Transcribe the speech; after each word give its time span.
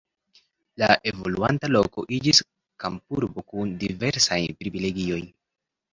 La 0.83 0.87
evoluanta 1.11 1.69
loko 1.75 2.05
iĝis 2.19 2.41
kampurbo 2.85 3.47
kun 3.53 3.77
diversaj 3.85 4.43
privilegioj. 4.63 5.25